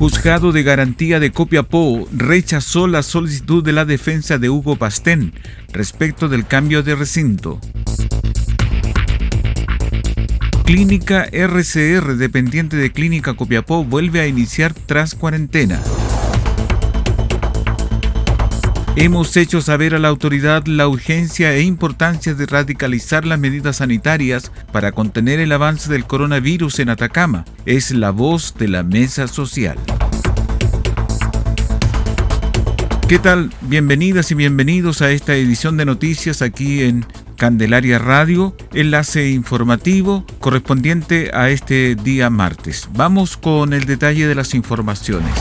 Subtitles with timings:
[0.00, 5.34] Juzgado de Garantía de Copiapó rechazó la solicitud de la defensa de Hugo Pastén
[5.74, 7.60] respecto del cambio de recinto.
[10.64, 15.82] Clínica RCR, dependiente de Clínica Copiapó, vuelve a iniciar tras cuarentena.
[19.00, 24.52] Hemos hecho saber a la autoridad la urgencia e importancia de radicalizar las medidas sanitarias
[24.72, 27.46] para contener el avance del coronavirus en Atacama.
[27.64, 29.78] Es la voz de la mesa social.
[33.08, 33.50] ¿Qué tal?
[33.62, 41.30] Bienvenidas y bienvenidos a esta edición de noticias aquí en Candelaria Radio, enlace informativo correspondiente
[41.32, 42.86] a este día martes.
[42.92, 45.32] Vamos con el detalle de las informaciones.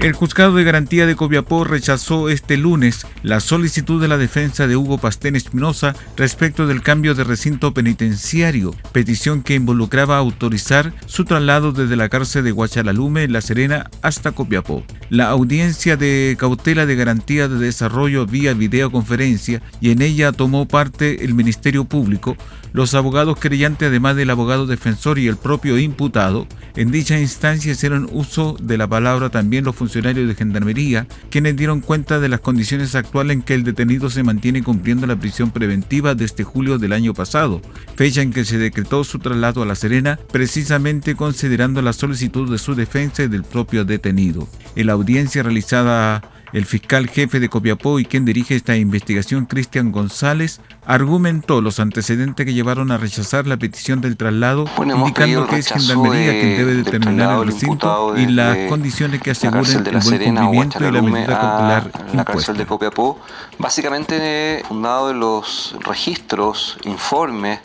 [0.00, 4.76] El juzgado de garantía de Copiapó rechazó este lunes la solicitud de la defensa de
[4.76, 11.72] Hugo Pastén Espinosa respecto del cambio de recinto penitenciario, petición que involucraba autorizar su traslado
[11.72, 14.84] desde la cárcel de Guachalalume, La Serena, hasta Copiapó.
[15.10, 21.24] La audiencia de cautela de garantía de desarrollo vía videoconferencia y en ella tomó parte
[21.24, 22.36] el Ministerio Público,
[22.72, 26.46] los abogados creyentes, además del abogado defensor y el propio imputado,
[26.76, 31.80] en dicha instancia hicieron uso de la palabra también los funcionarios de Gendarmería, quienes dieron
[31.80, 36.14] cuenta de las condiciones actuales en que el detenido se mantiene cumpliendo la prisión preventiva
[36.14, 37.60] desde julio del año pasado,
[37.96, 42.58] fecha en que se decretó su traslado a La Serena, precisamente considerando la solicitud de
[42.58, 44.48] su defensa y del propio detenido.
[44.76, 46.22] En la audiencia realizada
[46.52, 52.46] el fiscal jefe de Copiapó y quien dirige esta investigación, Cristian González, argumentó los antecedentes
[52.46, 57.38] que llevaron a rechazar la petición del traslado, indicando que es Gendarmería quien debe determinar
[57.38, 62.24] el recinto y las condiciones que aseguren el buen cumplimiento y la medida cautelar la
[62.24, 63.20] cárcel de Copiapó,
[63.58, 67.60] básicamente fundado en los registros, informes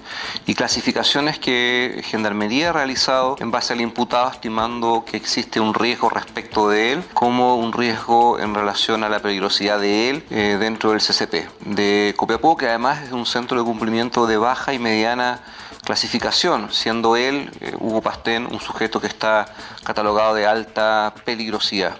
[0.46, 6.10] y clasificaciones que Gendarmería ha realizado en base al imputado, estimando que existe un riesgo
[6.10, 10.92] respecto de él, como un riesgo en relación a la peligrosidad de él eh, dentro
[10.92, 15.42] del CCP de Copiapó, que además es un centro de cumplimiento de baja y mediana
[15.84, 19.46] clasificación, siendo él, eh, Hugo Pastén, un sujeto que está
[19.84, 21.96] catalogado de alta peligrosidad.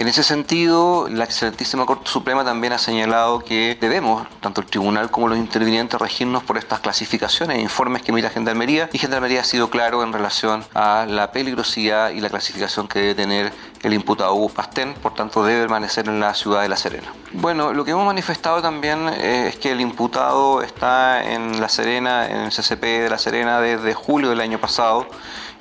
[0.00, 5.10] En ese sentido, la excelentísima Corte Suprema también ha señalado que debemos, tanto el tribunal
[5.10, 9.44] como los intervinientes, regirnos por estas clasificaciones e informes que emite Gendarmería, y Gendarmería ha
[9.44, 13.52] sido claro en relación a la peligrosidad y la clasificación que debe tener
[13.82, 17.12] el imputado Hugo Pastén, por tanto debe permanecer en la ciudad de La Serena.
[17.32, 22.26] Bueno, lo que hemos manifestado también eh, es que el imputado está en La Serena,
[22.26, 25.06] en el CCP de La Serena desde julio del año pasado,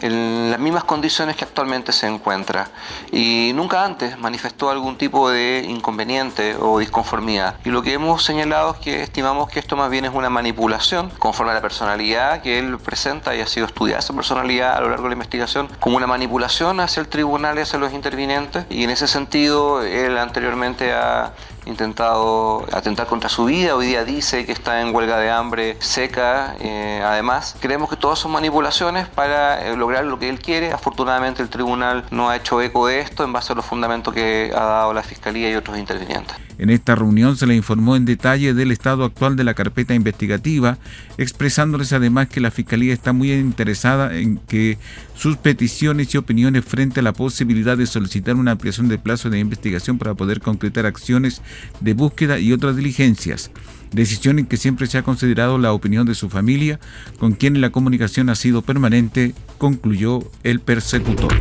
[0.01, 2.69] en las mismas condiciones que actualmente se encuentra
[3.11, 7.55] y nunca antes manifestó algún tipo de inconveniente o disconformidad.
[7.65, 11.09] Y lo que hemos señalado es que estimamos que esto más bien es una manipulación
[11.19, 14.89] conforme a la personalidad que él presenta y ha sido estudiada esa personalidad a lo
[14.89, 18.83] largo de la investigación como una manipulación hacia el tribunal y hacia los intervinientes y
[18.83, 21.33] en ese sentido él anteriormente ha
[21.69, 26.55] intentado atentar contra su vida, hoy día dice que está en huelga de hambre seca,
[26.59, 31.41] eh, además creemos que todas son manipulaciones para eh, lograr lo que él quiere, afortunadamente
[31.41, 34.65] el tribunal no ha hecho eco de esto en base a los fundamentos que ha
[34.65, 36.35] dado la Fiscalía y otros intervinientes.
[36.57, 40.77] En esta reunión se le informó en detalle del estado actual de la carpeta investigativa,
[41.17, 44.77] expresándoles además que la Fiscalía está muy interesada en que
[45.15, 49.39] sus peticiones y opiniones frente a la posibilidad de solicitar una ampliación de plazo de
[49.39, 51.41] investigación para poder concretar acciones
[51.79, 53.51] de búsqueda y otras diligencias,
[53.91, 56.79] decisión en que siempre se ha considerado la opinión de su familia,
[57.17, 61.33] con quien la comunicación ha sido permanente, concluyó el persecutor.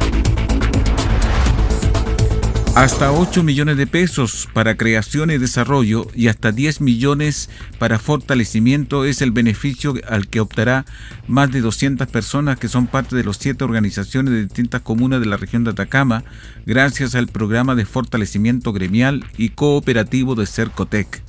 [2.74, 9.04] Hasta 8 millones de pesos para creación y desarrollo y hasta 10 millones para fortalecimiento
[9.04, 10.84] es el beneficio al que optará
[11.26, 15.26] más de 200 personas que son parte de los siete organizaciones de distintas comunas de
[15.26, 16.22] la región de Atacama
[16.66, 21.27] gracias al programa de fortalecimiento gremial y cooperativo de Cercotec.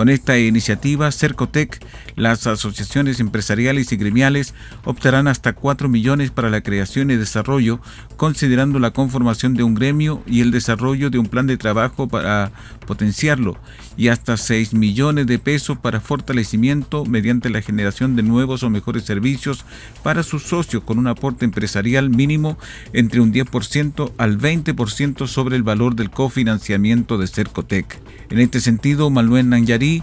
[0.00, 1.78] Con esta iniciativa, Cercotec,
[2.16, 4.54] las asociaciones empresariales y gremiales
[4.86, 7.82] optarán hasta 4 millones para la creación y desarrollo,
[8.16, 12.50] considerando la conformación de un gremio y el desarrollo de un plan de trabajo para
[12.86, 13.58] potenciarlo,
[13.98, 19.04] y hasta 6 millones de pesos para fortalecimiento mediante la generación de nuevos o mejores
[19.04, 19.66] servicios
[20.02, 22.56] para sus socios con un aporte empresarial mínimo
[22.94, 28.00] entre un 10% al 20% sobre el valor del cofinanciamiento de Cercotec.
[28.30, 29.50] En este sentido, Manuel
[29.90, 30.02] Nanyarí,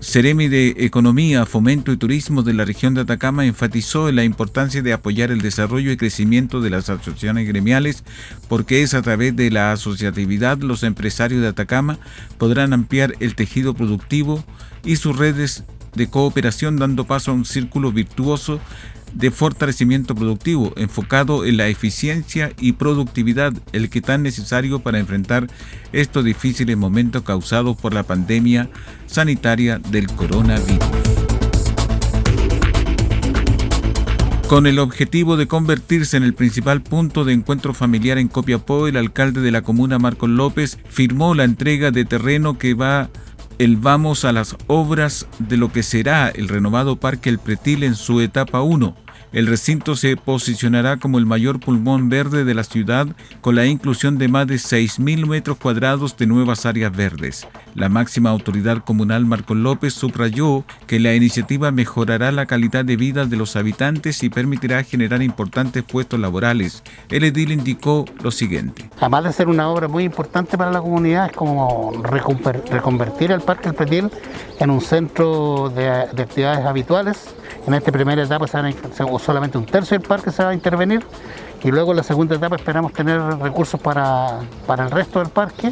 [0.00, 4.80] Ceremi de Economía, Fomento y Turismo de la región de Atacama enfatizó en la importancia
[4.80, 8.04] de apoyar el desarrollo y crecimiento de las asociaciones gremiales
[8.48, 11.98] porque es a través de la asociatividad los empresarios de Atacama
[12.38, 14.44] podrán ampliar el tejido productivo
[14.84, 15.64] y sus redes
[15.96, 18.60] de cooperación dando paso a un círculo virtuoso
[19.18, 25.48] de fortalecimiento productivo enfocado en la eficiencia y productividad, el que tan necesario para enfrentar
[25.92, 28.70] estos difíciles momentos causados por la pandemia
[29.06, 30.78] sanitaria del coronavirus.
[34.46, 38.96] Con el objetivo de convertirse en el principal punto de encuentro familiar en Copiapó, el
[38.96, 43.10] alcalde de la comuna, Marcos López, firmó la entrega de terreno que va
[43.58, 47.96] el vamos a las obras de lo que será el renovado Parque El Pretil en
[47.96, 53.06] su etapa 1 el recinto se posicionará como el mayor pulmón verde de la ciudad
[53.40, 57.46] con la inclusión de más de 6.000 metros cuadrados de nuevas áreas verdes.
[57.74, 63.26] La máxima autoridad comunal Marco López subrayó que la iniciativa mejorará la calidad de vida
[63.26, 66.82] de los habitantes y permitirá generar importantes puestos laborales.
[67.10, 68.88] El edil indicó lo siguiente.
[68.98, 73.68] Además de ser una obra muy importante para la comunidad, es como reconvertir el Parque
[73.68, 74.10] El Pretil
[74.58, 75.82] en un centro de,
[76.14, 77.34] de actividades habituales
[77.68, 81.04] en esta primera etapa solamente un tercio del parque se va a intervenir
[81.62, 85.70] y luego en la segunda etapa esperamos tener recursos para, para el resto del parque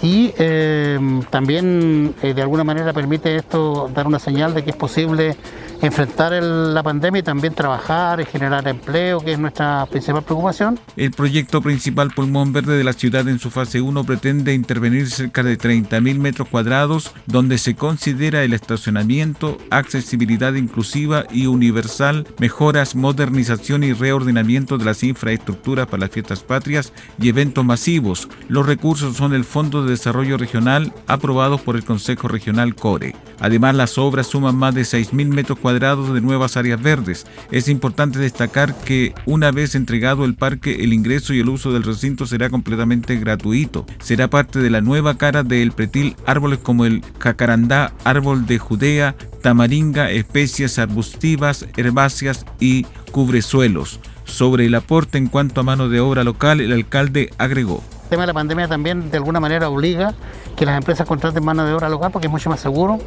[0.00, 0.98] y eh,
[1.30, 5.36] también eh, de alguna manera permite esto dar una señal de que es posible
[5.82, 10.78] enfrentar la pandemia y también trabajar y generar empleo, que es nuestra principal preocupación.
[10.96, 15.42] El proyecto principal Pulmón Verde de la ciudad en su fase 1 pretende intervenir cerca
[15.42, 23.84] de 30.000 metros cuadrados, donde se considera el estacionamiento, accesibilidad inclusiva y universal, mejoras, modernización
[23.84, 28.28] y reordenamiento de las infraestructuras para las fiestas patrias y eventos masivos.
[28.48, 33.14] Los recursos son el Fondo de Desarrollo Regional aprobados por el Consejo Regional CORE.
[33.40, 37.26] Además, las obras suman más de 6.000 metros cuadrados de nuevas áreas verdes.
[37.50, 41.84] Es importante destacar que una vez entregado el parque, el ingreso y el uso del
[41.84, 43.86] recinto será completamente gratuito.
[43.98, 49.16] Será parte de la nueva cara del pretil árboles como el jacarandá, árbol de Judea,
[49.40, 54.00] tamaringa, especies arbustivas, herbáceas y cubresuelos.
[54.24, 57.82] Sobre el aporte en cuanto a mano de obra local, el alcalde agregó.
[58.14, 60.14] El tema de la pandemia también de alguna manera obliga
[60.54, 63.00] que las empresas contraten mano de obra local porque es mucho más seguro,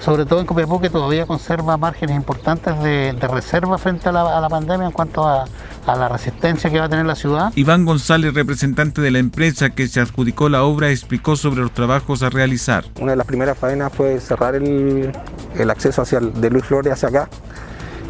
[0.00, 4.86] sobre todo en Copiapó que todavía conserva márgenes importantes de, reserva frente a la, pandemia
[4.86, 5.44] en cuanto a,
[5.86, 7.52] la resistencia que va a tener la ciudad.
[7.54, 12.22] Iván González, representante de la empresa que se adjudicó la obra, explicó sobre los trabajos
[12.22, 12.86] a realizar.
[12.98, 15.12] Una de las primeras faenas fue cerrar el,
[15.68, 17.28] acceso hacia de Luis Flores hacia acá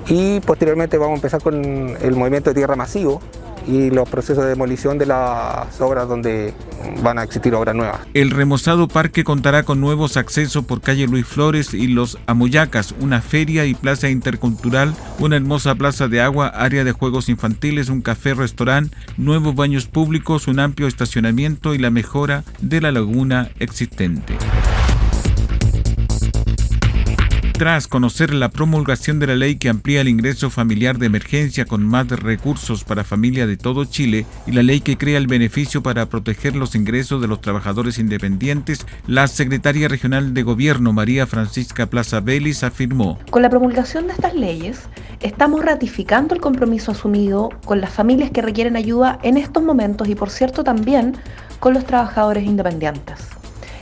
[0.07, 3.21] y posteriormente vamos a empezar con el movimiento de tierra masivo
[3.67, 6.55] y los procesos de demolición de las obras donde
[7.03, 8.01] van a existir obras nuevas.
[8.15, 13.21] El remozado parque contará con nuevos accesos por calle Luis Flores y Los Amoyacas, una
[13.21, 18.97] feria y plaza intercultural, una hermosa plaza de agua, área de juegos infantiles, un café-restaurante,
[19.17, 24.37] nuevos baños públicos, un amplio estacionamiento y la mejora de la laguna existente.
[27.59, 31.83] Tras conocer la promulgación de la ley que amplía el ingreso familiar de emergencia con
[31.83, 36.05] más recursos para familias de todo Chile y la ley que crea el beneficio para
[36.05, 42.21] proteger los ingresos de los trabajadores independientes, la secretaria regional de gobierno María Francisca Plaza
[42.21, 43.19] Vélez afirmó.
[43.31, 44.83] Con la promulgación de estas leyes,
[45.23, 50.15] estamos ratificando el compromiso asumido con las familias que requieren ayuda en estos momentos y
[50.15, 51.17] por cierto también
[51.59, 53.17] con los trabajadores independientes.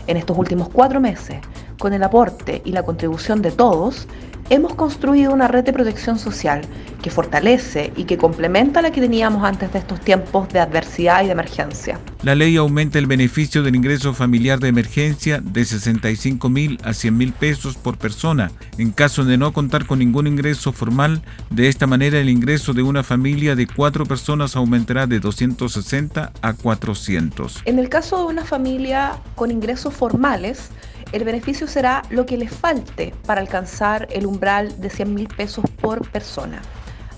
[0.06, 1.38] En estos últimos cuatro meses,
[1.84, 4.08] con el aporte y la contribución de todos,
[4.48, 6.62] hemos construido una red de protección social
[7.02, 11.26] que fortalece y que complementa la que teníamos antes de estos tiempos de adversidad y
[11.26, 12.00] de emergencia.
[12.22, 17.18] La ley aumenta el beneficio del ingreso familiar de emergencia de 65 mil a 100
[17.18, 21.20] mil pesos por persona en caso de no contar con ningún ingreso formal.
[21.50, 26.52] De esta manera el ingreso de una familia de cuatro personas aumentará de 260 a
[26.54, 27.60] 400.
[27.66, 30.70] En el caso de una familia con ingresos formales,
[31.14, 35.64] el beneficio será lo que le falte para alcanzar el umbral de 100 mil pesos
[35.80, 36.60] por persona.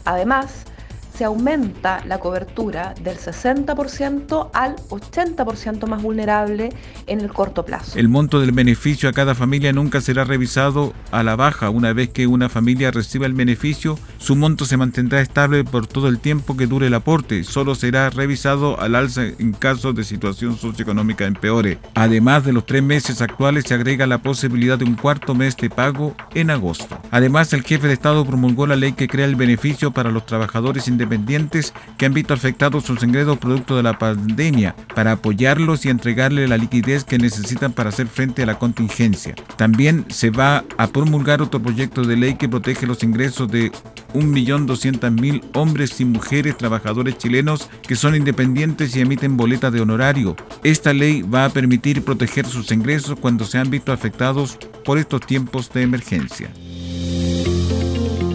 [0.04, 0.64] Además,
[1.16, 6.70] se aumenta la cobertura del 60% al 80% más vulnerable
[7.06, 7.98] en el corto plazo.
[7.98, 11.70] El monto del beneficio a cada familia nunca será revisado a la baja.
[11.70, 16.08] Una vez que una familia reciba el beneficio, su monto se mantendrá estable por todo
[16.08, 17.44] el tiempo que dure el aporte.
[17.44, 21.78] Solo será revisado al alza en caso de situación socioeconómica empeore.
[21.94, 25.70] Además de los tres meses actuales, se agrega la posibilidad de un cuarto mes de
[25.70, 26.98] pago en agosto.
[27.10, 30.88] Además, el jefe de Estado promulgó la ley que crea el beneficio para los trabajadores
[30.88, 35.88] independientes independientes que han visto afectados sus ingresos producto de la pandemia para apoyarlos y
[35.88, 39.34] entregarle la liquidez que necesitan para hacer frente a la contingencia.
[39.56, 43.70] También se va a promulgar otro proyecto de ley que protege los ingresos de
[44.14, 50.36] 1.200.000 hombres y mujeres trabajadores chilenos que son independientes y emiten boletas de honorario.
[50.64, 55.20] Esta ley va a permitir proteger sus ingresos cuando se han visto afectados por estos
[55.20, 56.50] tiempos de emergencia.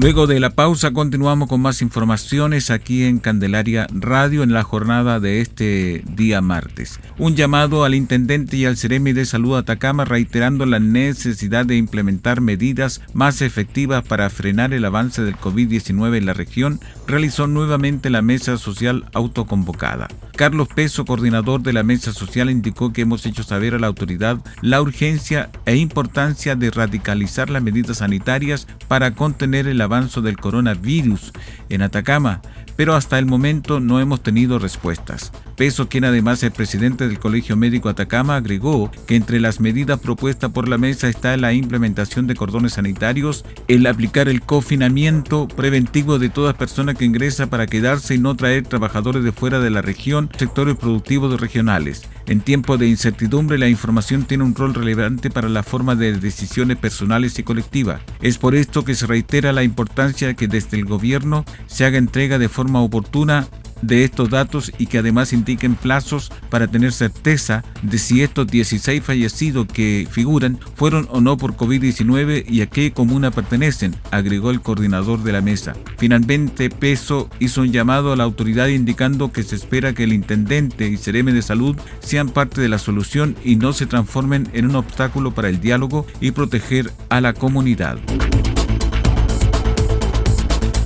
[0.00, 5.20] Luego de la pausa continuamos con más informaciones aquí en Candelaria Radio en la jornada
[5.20, 6.98] de este día martes.
[7.16, 12.40] Un llamado al intendente y al Ceremi de Salud Atacama reiterando la necesidad de implementar
[12.40, 18.20] medidas más efectivas para frenar el avance del COVID-19 en la región, realizó nuevamente la
[18.20, 20.08] mesa social autoconvocada.
[20.34, 24.38] Carlos Peso, coordinador de la mesa social, indicó que hemos hecho saber a la autoridad
[24.60, 31.32] la urgencia e importancia de radicalizar las medidas sanitarias para contener el avance del coronavirus
[31.68, 32.42] en Atacama,
[32.76, 35.32] pero hasta el momento no hemos tenido respuestas.
[35.56, 40.50] Peso, quien además es presidente del Colegio Médico Atacama, agregó que entre las medidas propuestas
[40.50, 46.28] por la mesa está la implementación de cordones sanitarios, el aplicar el confinamiento preventivo de
[46.28, 50.28] toda persona que ingresa para quedarse y no traer trabajadores de fuera de la región,
[50.36, 52.02] sectores productivos regionales.
[52.26, 56.78] En tiempos de incertidumbre, la información tiene un rol relevante para la forma de decisiones
[56.78, 58.00] personales y colectivas.
[58.22, 61.98] Es por esto que se reitera la importancia de que desde el gobierno se haga
[61.98, 63.46] entrega de forma oportuna
[63.86, 69.02] de estos datos y que además indiquen plazos para tener certeza de si estos 16
[69.02, 74.60] fallecidos que figuran fueron o no por COVID-19 y a qué comuna pertenecen, agregó el
[74.60, 75.74] coordinador de la mesa.
[75.98, 80.88] Finalmente, Peso hizo un llamado a la autoridad indicando que se espera que el intendente
[80.88, 84.76] y Cereme de Salud sean parte de la solución y no se transformen en un
[84.76, 87.98] obstáculo para el diálogo y proteger a la comunidad.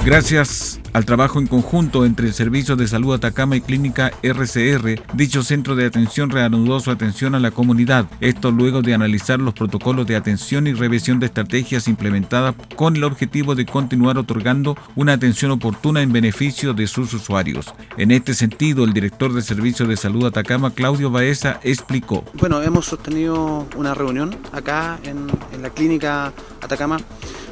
[0.05, 5.45] Gracias al trabajo en conjunto entre el Servicio de Salud Atacama y Clínica RCR, dicho
[5.45, 8.07] centro de atención reanudó su atención a la comunidad.
[8.21, 13.05] Esto luego de analizar los protocolos de atención y revisión de estrategias implementadas con el
[13.05, 17.73] objetivo de continuar otorgando una atención oportuna en beneficio de sus usuarios.
[17.97, 22.25] En este sentido, el director del Servicio de Salud Atacama, Claudio Baeza, explicó.
[22.35, 26.99] Bueno, hemos sostenido una reunión acá en, en la clínica Atacama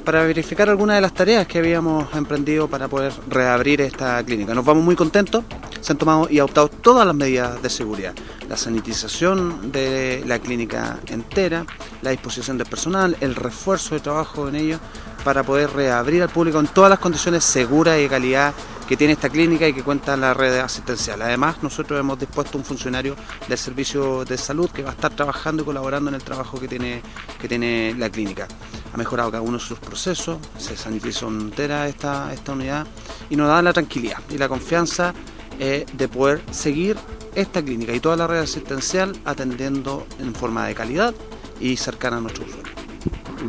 [0.06, 4.54] para verificar algunas de las tareas que habíamos emprendido para poder reabrir esta clínica.
[4.54, 5.42] Nos vamos muy contentos,
[5.80, 8.14] se han tomado y adoptado todas las medidas de seguridad.
[8.48, 11.66] La sanitización de la clínica entera,
[12.02, 14.78] la disposición del personal, el refuerzo de trabajo en ello
[15.24, 18.54] para poder reabrir al público en todas las condiciones seguras y de calidad
[18.86, 21.20] que tiene esta clínica y que cuenta la red asistencial.
[21.22, 23.16] Además, nosotros hemos dispuesto un funcionario
[23.48, 26.68] del servicio de salud que va a estar trabajando y colaborando en el trabajo que
[26.68, 27.02] tiene,
[27.40, 28.46] que tiene la clínica.
[28.92, 32.86] Ha mejorado cada uno de sus procesos, se sanitizó entera esta, esta unidad
[33.28, 35.12] y nos da la tranquilidad y la confianza
[35.58, 36.96] eh, de poder seguir
[37.34, 41.14] esta clínica y toda la red asistencial atendiendo en forma de calidad
[41.60, 42.74] y cercana a nuestros usuarios.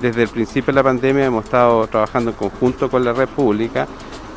[0.01, 3.87] Desde el principio de la pandemia hemos estado trabajando en conjunto con la red pública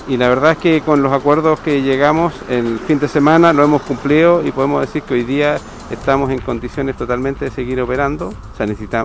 [0.09, 3.63] y la verdad es que con los acuerdos que llegamos el fin de semana lo
[3.63, 5.59] hemos cumplido y podemos decir que hoy día
[5.91, 8.33] estamos en condiciones totalmente de seguir operando,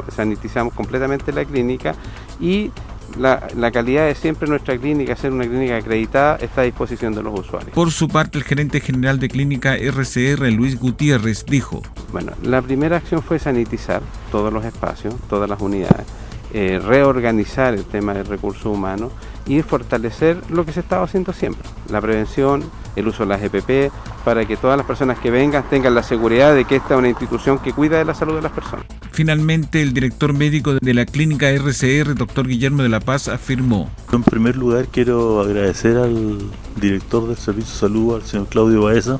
[0.10, 1.96] sanitizamos completamente la clínica
[2.40, 2.72] y
[3.18, 7.40] la, calidad de siempre nuestra clínica, ser una clínica acreditada, está a disposición de los
[7.40, 7.72] usuarios.
[7.72, 11.82] Por su parte, el gerente general de clínica RCR, Luis Gutiérrez, dijo.
[12.12, 16.06] Bueno, la primera acción fue sanitizar todos los espacios, todas las unidades,
[16.54, 19.12] eh, reorganizar el tema del recurso humano
[19.46, 22.64] y fortalecer lo que se estaba haciendo siempre, la prevención,
[22.96, 23.92] el uso de las EPP,
[24.24, 27.10] para que todas las personas que vengan tengan la seguridad de que esta es una
[27.10, 28.86] institución que cuida de la salud de las personas.
[29.12, 33.90] Finalmente, el director médico de la clínica RCR, doctor Guillermo de la Paz, afirmó.
[34.12, 36.40] En primer lugar, quiero agradecer al
[36.80, 39.20] director del Servicio de Salud, al señor Claudio Baeza,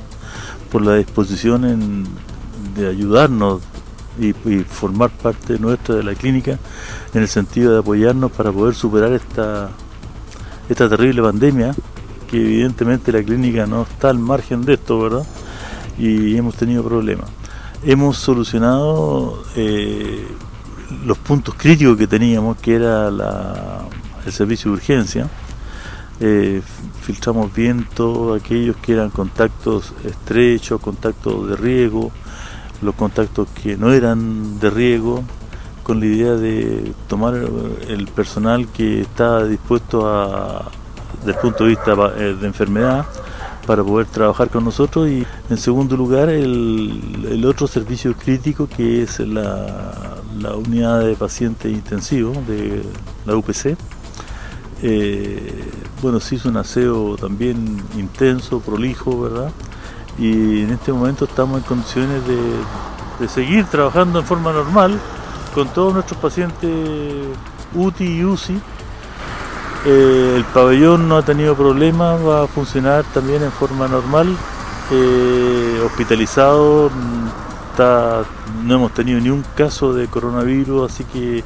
[0.70, 2.04] por la disposición en,
[2.74, 3.62] de ayudarnos
[4.20, 6.58] y, y, formar parte nuestra de la clínica
[7.12, 9.70] en el sentido de apoyarnos para poder superar esta
[10.68, 11.74] esta terrible pandemia,
[12.26, 15.26] que evidentemente la clínica no está al margen de esto, ¿verdad?
[15.98, 17.30] Y hemos tenido problemas.
[17.84, 20.26] Hemos solucionado eh,
[21.04, 25.28] los puntos críticos que teníamos, que era el servicio de urgencia.
[26.20, 26.62] Eh,
[27.02, 32.10] filtramos bien todos aquellos que eran contactos estrechos, contactos de riesgo,
[32.82, 35.22] los contactos que no eran de riesgo,
[35.82, 37.34] con la idea de tomar
[37.88, 40.68] el personal que está dispuesto a,
[41.26, 43.04] desde el punto de vista eh, de enfermedad,
[43.66, 49.18] para poder trabajar con nosotros y en segundo lugar el, otro servicio crítico que es
[49.18, 49.92] la,
[50.56, 52.82] unidad de pacientes intensivos de
[53.26, 53.76] la UPC.
[54.82, 55.64] Eh,
[56.00, 59.50] bueno, se hizo un aseo también intenso, prolijo, ¿verdad?
[60.18, 62.22] Y en este momento estamos en condiciones
[63.18, 65.00] de seguir trabajando en forma normal
[65.54, 66.70] con todos nuestros pacientes
[67.74, 68.60] UTI y UCI.
[69.88, 74.36] Eh, el pabellón no ha tenido problemas, va a funcionar también en forma normal.
[74.90, 81.44] Eh, hospitalizado, mm, no hemos tenido ni un caso de coronavirus, así que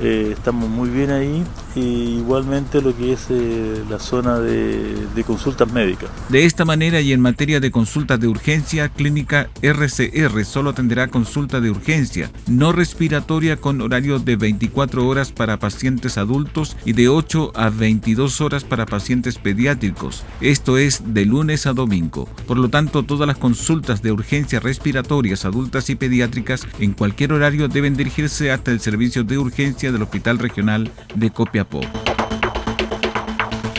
[0.00, 1.44] eh, estamos muy bien ahí
[1.76, 6.10] igualmente lo que es eh, la zona de, consultas médicas.
[6.30, 11.60] De esta manera y en materia de consultas de urgencia, Clínica RCR solo atenderá consulta
[11.60, 17.52] de urgencia, no respiratoria con horario de 24 horas para pacientes adultos y de 8
[17.54, 20.24] a 22 horas para pacientes pediátricos.
[20.40, 22.28] Esto es de lunes a domingo.
[22.46, 27.68] Por lo tanto, todas las consultas de urgencia respiratorias adultas y pediátricas en cualquier horario
[27.68, 32.09] deben dirigirse hasta el servicio de urgencia del Hospital Regional de Copia a.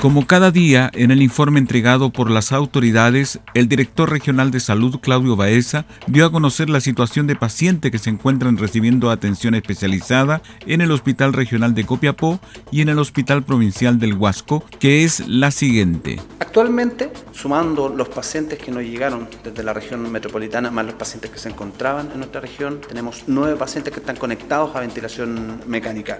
[0.01, 4.99] como cada día, en el informe entregado por las autoridades, el director regional de salud,
[4.99, 10.41] Claudio Baeza, dio a conocer la situación de pacientes que se encuentran recibiendo atención especializada
[10.65, 12.39] en el Hospital Regional de Copiapó
[12.71, 16.19] y en el Hospital Provincial del Huasco, que es la siguiente.
[16.39, 21.37] Actualmente, sumando los pacientes que nos llegaron desde la región metropolitana, más los pacientes que
[21.37, 26.19] se encontraban en nuestra región, tenemos nueve pacientes que están conectados a ventilación mecánica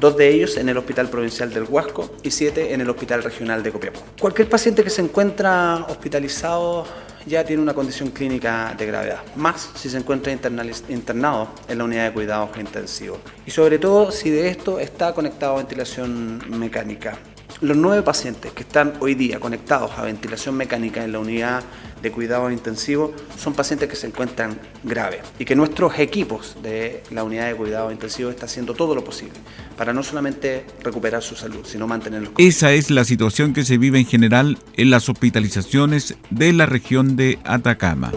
[0.00, 3.62] dos de ellos en el Hospital Provincial del Huasco y siete en el Hospital Regional
[3.62, 4.00] de Copiapó.
[4.20, 6.86] Cualquier paciente que se encuentra hospitalizado
[7.26, 12.04] ya tiene una condición clínica de gravedad, más si se encuentra internado en la unidad
[12.04, 17.18] de cuidados intensivos y sobre todo si de esto está conectado a ventilación mecánica.
[17.62, 21.64] Los nueve pacientes que están hoy día conectados a ventilación mecánica en la unidad
[22.02, 27.24] de cuidado intensivo son pacientes que se encuentran graves y que nuestros equipos de la
[27.24, 29.38] unidad de cuidado intensivo están haciendo todo lo posible
[29.74, 32.32] para no solamente recuperar su salud, sino mantenerlos.
[32.36, 37.16] Esa es la situación que se vive en general en las hospitalizaciones de la región
[37.16, 38.12] de Atacama.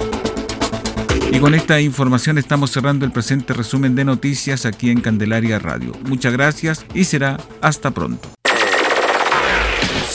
[1.31, 5.93] Y con esta información estamos cerrando el presente resumen de noticias aquí en Candelaria Radio.
[6.07, 8.38] Muchas gracias y será hasta pronto.